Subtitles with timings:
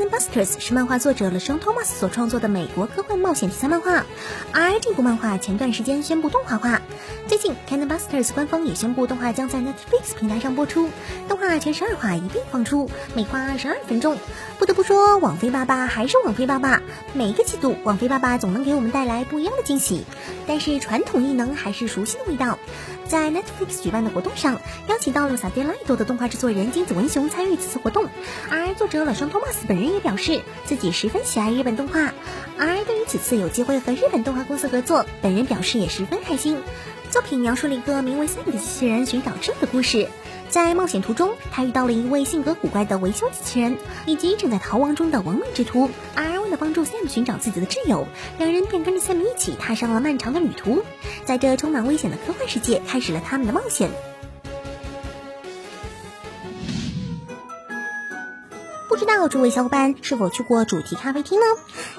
[0.00, 4.06] Cannon Busters 是漫画作者 LeSean Thomas 所创作的美国科幻冒险题材漫画，
[4.50, 6.80] 而这部漫画前段时间宣布动画化。
[8.00, 10.88] Stars 官方也宣布动画将在 Netflix 平台上播出，
[11.28, 14.16] 动画全十二话一并放出，每话二十二分钟。
[14.58, 20.04] 不得不说，网飞爸爸还是网飞爸爸，每个季度网飞爸爸总能给我们带来不一样的惊喜。
[20.46, 22.58] 但是传统异能还是熟悉的味道。
[23.06, 28.06] 在 Netflix 举办的活动上，邀请到了萨迪拉多的动画制作人金子文雄参与此次活动，
[28.50, 32.12] 而作者老双托马斯本人也表示自己十分喜爱日本动画，
[32.56, 36.58] 而对于此次有机会和日本动画公司合作，本人表示也十分开心。
[37.10, 40.08] 作品描述了一个名为 Sam 的机器人寻找正的故事，
[40.48, 46.40] 在冒险途中，他遇到了一位性格古怪的维修机器人，以及正在逃亡中的亡命之徒，而。
[46.40, 50.82] 为了帮助 Sam 寻找自己的挚友，两人便跟着 Sam 一起踏上了漫长的旅途，
[51.24, 53.88] 在这充满危险的科幻世界，开始了他们的冒险。
[59.18, 61.44] 道诸位小伙伴是否去过主题咖啡厅呢？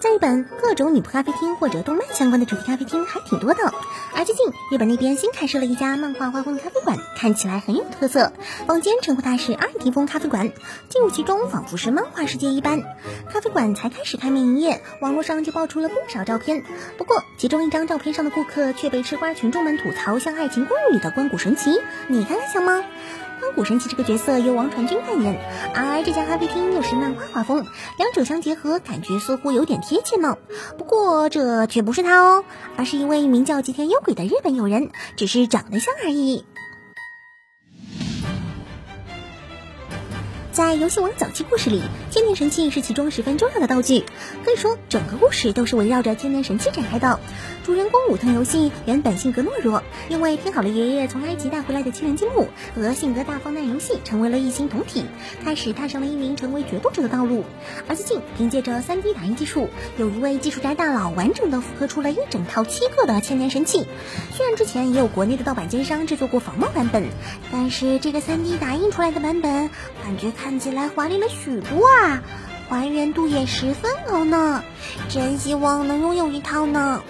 [0.00, 3.74] 在日本，各种女仆咖啡厅或者动漫相关的主题咖啡厅还挺多的。
[4.14, 8.32] 而最近，日本那边新开设了一家漫画画风咖啡馆，看起来很有特色。
[8.66, 10.52] 坊间称呼它是二庭风咖啡馆，
[10.88, 12.82] 进入其中仿佛是漫画世界一般。
[13.30, 16.64] 咖啡馆才开始开门营业，网络上就爆出了不少照片。
[16.96, 21.78] 不过，其中一张照片上的顾客却被吃瓜群众们吐槽像《爱情公寓》里的关谷神奇，
[22.08, 22.82] 你看看像吗？
[23.42, 25.36] 关谷神奇这个角色由王传君扮演，
[25.74, 27.66] 而这家咖啡厅又是漫画画风，
[27.98, 30.38] 两者相结合，感觉似乎有点贴切呢。
[30.78, 32.44] 不过这却不是他哦，
[32.76, 36.44] 而是一位名叫吉田优鬼的日本友人，只是长得像而已。
[40.52, 41.82] 在游戏王早期故事里，
[42.12, 44.04] 千年神器是其中十分重要的道具，
[44.44, 47.18] 可以说整个故事都是围绕着千年神器展开的。
[47.64, 55.06] 主人公武藤游戏原本性格懦弱，因为听好了爷爷从埃及带回来的七人积木，和性格大方的游戏成为了异星同体，
[55.42, 57.44] 开始踏上了一名成为决斗者的道路。
[57.88, 63.86] 而最近，凭借着 3D 打印技术，有一位技术宅大佬完整的复刻出了一整套七个的千年神器。
[64.36, 67.04] 虽然之前也有国内的盗版奸商制作过仿冒版本，
[67.50, 69.70] 但是这个 3D 打印出来的版本，
[70.04, 70.30] 感觉。
[70.42, 72.01] 看起来华丽了许多啊，
[72.68, 74.64] 还原度也十分高呢，
[75.08, 77.02] 真希望能拥有一套呢。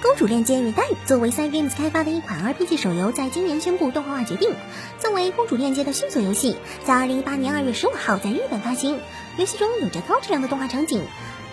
[0.04, 4.50] 《公主链接与代》作为 Side Games 开发的一款 RPG 手游，在今年宣布动画化决定。
[4.98, 8.98] 作为《公主链接》的续作游戏，在2018年2月15号在日本发行。
[9.36, 11.00] 游戏中有着高质量的动画场景。《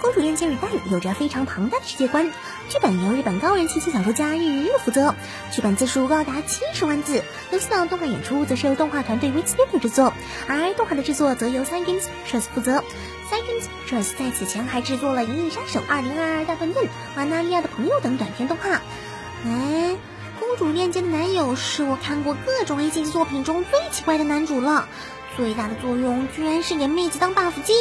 [0.00, 2.30] 公主链接与代》有着非常庞大的世界观，
[2.68, 5.14] 剧本由日本高人气轻小说家日日负责，
[5.52, 7.24] 剧本字数高达七十万字。
[7.50, 10.12] 游戏的动画演出则是由动画团队 w i t Studio 制作，
[10.46, 12.84] 而动画的制作则由 Side Games Pictures 负责。
[13.28, 18.80] Side Games Pictures 在此前还制作了《银翼杀手二零二二大乱炖》《瓦纳利亚的朋友》等短片动画。
[19.44, 19.96] 哎，
[20.38, 24.88] 公主链接的男友是我看过各种 A C G 作品中最奇怪的男主了，
[25.36, 27.72] 最大的作用居然是给妹子当 buff 机。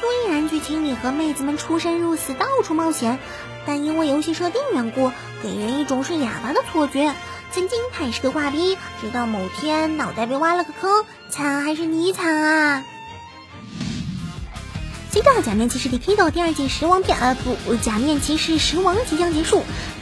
[0.00, 3.18] 虽然剧情里和妹子们出生入死、到处冒险，
[3.66, 5.10] 但因为游戏设定缘故，
[5.42, 7.14] 给人一种是哑巴的错觉。
[7.52, 12.84] 曾经他也是个挂逼，直到某天脑袋被挖了个坑，惨还是你惨啊！
[15.10, 19.58] 随着《假面骑士 D.K》的第二季十王篇，呃不，《假面骑士十王》即将结束，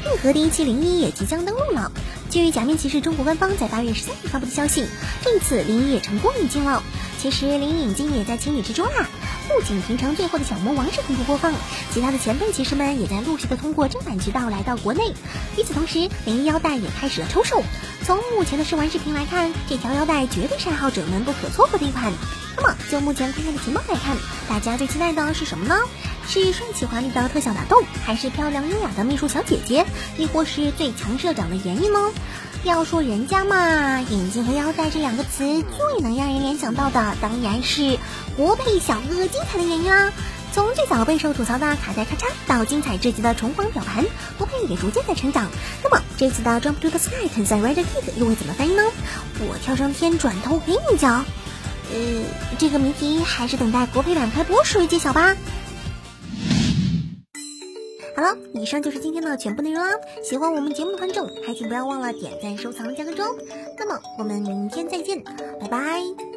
[0.06, 1.92] 硬核第一期零一也即将登陆了。
[2.30, 4.86] 据假面骑士中国官方在八月十三日发布的消息，
[5.22, 6.82] 这一次零一也成功引进了。
[7.18, 9.06] 其实零一引进也在情理之中啊。
[9.48, 11.52] 不仅平成最后的小魔王是同步播放，
[11.92, 15.12] 其他的前辈骑士们也在陆续的通过正版渠道来到国内。
[15.56, 17.62] 与此同时，零一腰带也开始了抽售。
[18.04, 22.12] 从目前的试玩视频来看，这条腰带绝对是爱好者们不可错过的一款。
[22.56, 24.16] 那么，就目前看看的情报来看，
[24.48, 25.76] 大家最期待的是什么呢？
[26.28, 29.84] 是帅气华丽的特效打斗，还是漂亮优雅的秘书小姐姐，
[30.16, 32.12] 亦或是最强社长的演绎呢？
[32.64, 37.98] 要说人家嘛，眼镜和腰带这两个词最能让人联想到的，当然是
[38.36, 40.12] 国配小哥哥精彩的演绎啦。
[40.52, 44.04] 从最早备受吐槽的卡带咔嚓，到精彩至极的重磅表盘，
[44.38, 45.48] 国配也逐渐在成长。
[45.82, 48.82] 那么这次的 Jump to the Sky can s Red Kick 又会怎么翻译呢？
[49.40, 51.24] 我跳上天转头给你讲。
[51.92, 51.98] 呃，
[52.58, 55.36] 这个谜题还是等待国配版开播时揭晓吧。
[58.22, 59.90] 好了，以上就是今天的全部内容啦。
[60.22, 63.26] 喜欢我们节目的观众，还请不要忘了点赞、收藏、加个钟。
[63.76, 65.20] 那么我们明天再见，
[65.58, 66.31] 拜拜。